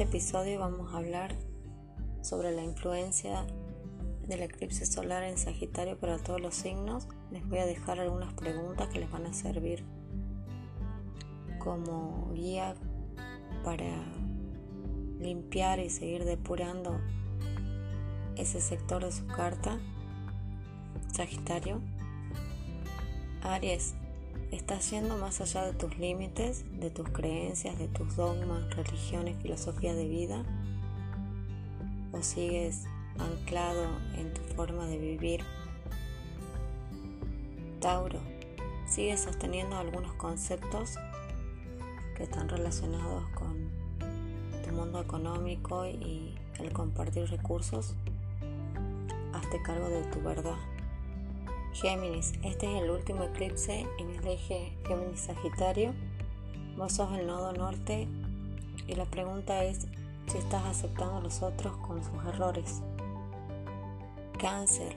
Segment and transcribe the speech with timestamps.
[0.00, 1.36] este episodio vamos a hablar
[2.22, 3.44] sobre la influencia
[4.26, 7.06] del eclipse solar en Sagitario para todos los signos.
[7.30, 9.84] Les voy a dejar algunas preguntas que les van a servir
[11.58, 12.76] como guía
[13.62, 14.06] para
[15.18, 16.98] limpiar y seguir depurando
[18.36, 19.78] ese sector de su carta.
[21.12, 21.82] Sagitario.
[23.42, 23.94] Aries,
[24.50, 29.94] estás yendo más allá de tus límites, de tus creencias, de tus dogmas, religiones, filosofía
[29.94, 30.44] de vida,
[32.12, 32.84] o sigues
[33.18, 35.44] anclado en tu forma de vivir.
[37.80, 38.20] Tauro,
[38.86, 40.96] sigues sosteniendo algunos conceptos
[42.16, 43.70] que están relacionados con
[44.64, 47.94] tu mundo económico y el compartir recursos.
[49.32, 50.56] Hazte cargo de tu verdad.
[51.72, 55.92] Géminis, este es el último eclipse en el eje Géminis-Sagitario.
[56.76, 58.08] Vos sos el nodo norte
[58.88, 59.86] y la pregunta es
[60.26, 62.82] si estás aceptando a los otros con sus errores.
[64.38, 64.96] Cáncer,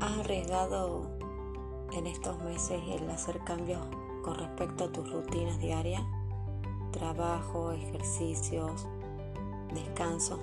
[0.00, 1.08] has arriesgado
[1.92, 3.86] en estos meses el hacer cambios
[4.24, 6.02] con respecto a tus rutinas diarias,
[6.90, 8.88] trabajo, ejercicios,
[9.72, 10.40] descanso.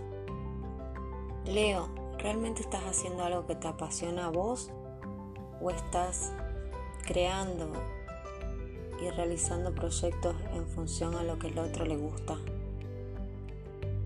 [1.45, 4.71] Leo, ¿realmente estás haciendo algo que te apasiona a vos
[5.63, 6.31] o estás
[7.05, 7.71] creando
[9.01, 12.37] y realizando proyectos en función a lo que el otro le gusta?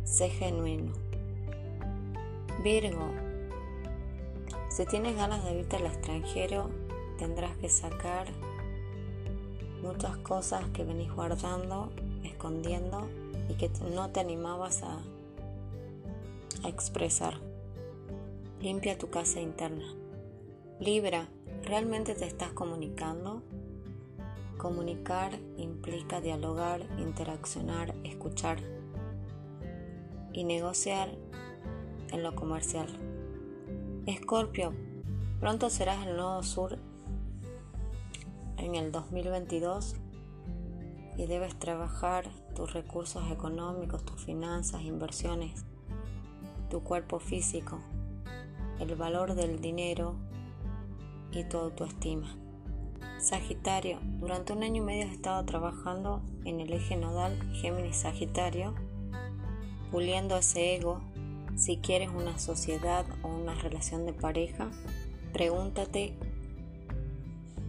[0.04, 0.94] Sé genuino.
[2.64, 3.12] Virgo,
[4.70, 6.70] si tienes ganas de irte al extranjero,
[7.18, 8.28] tendrás que sacar
[9.82, 11.92] muchas cosas que venís guardando,
[12.24, 13.08] escondiendo
[13.50, 15.00] y que no te animabas a,
[16.64, 17.36] a expresar.
[18.60, 19.86] Limpia tu casa interna.
[20.80, 21.28] Libra,
[21.64, 23.44] ¿realmente te estás comunicando?
[24.58, 28.60] Comunicar implica dialogar, interaccionar, escuchar
[30.34, 31.10] y negociar
[32.12, 32.88] en lo comercial.
[34.06, 34.74] Escorpio,
[35.40, 36.78] pronto serás el nodo sur
[38.58, 39.96] en el 2022
[41.18, 45.66] y debes trabajar tus recursos económicos, tus finanzas, inversiones,
[46.70, 47.80] tu cuerpo físico,
[48.80, 50.16] el valor del dinero
[51.32, 52.36] y tu autoestima.
[53.20, 58.76] Sagitario, durante un año y medio has estado trabajando en el eje nodal Géminis-Sagitario,
[59.92, 61.02] puliendo ese ego.
[61.56, 64.70] Si quieres una sociedad o una relación de pareja,
[65.34, 66.14] pregúntate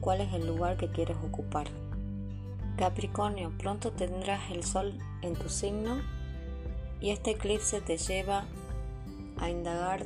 [0.01, 1.69] cuál es el lugar que quieres ocupar.
[2.77, 5.97] Capricornio, pronto tendrás el sol en tu signo
[7.01, 8.45] y este eclipse te lleva
[9.39, 10.05] a indagar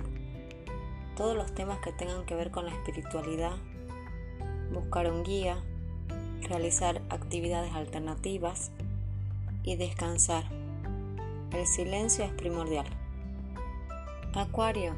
[1.22, 3.53] todos los temas que tengan que ver con la espiritualidad,
[4.72, 5.56] buscar un guía,
[6.49, 8.72] realizar actividades alternativas
[9.62, 10.43] y descansar.
[11.53, 12.87] El silencio es primordial.
[14.34, 14.97] Acuario,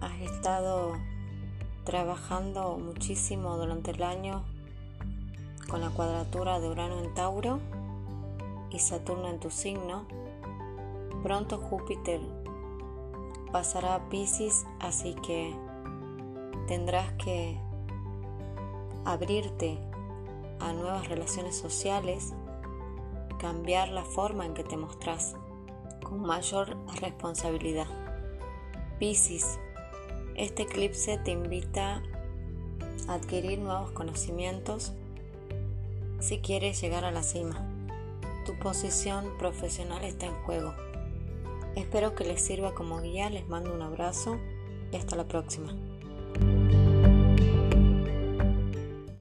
[0.00, 0.98] has estado
[1.82, 4.44] trabajando muchísimo durante el año
[5.68, 7.58] con la cuadratura de Urano en Tauro
[8.70, 10.06] y Saturno en tu signo.
[11.24, 12.20] Pronto Júpiter
[13.54, 15.54] pasará Pisces, así que
[16.66, 17.56] tendrás que
[19.04, 19.78] abrirte
[20.58, 22.34] a nuevas relaciones sociales,
[23.38, 25.36] cambiar la forma en que te mostras
[26.02, 27.86] con mayor responsabilidad.
[28.98, 29.60] Pisces,
[30.34, 32.02] este eclipse te invita
[33.06, 34.94] a adquirir nuevos conocimientos
[36.18, 37.64] si quieres llegar a la cima.
[38.46, 40.74] Tu posición profesional está en juego.
[41.76, 44.38] Espero que les sirva como guía, les mando un abrazo
[44.92, 45.74] y hasta la próxima.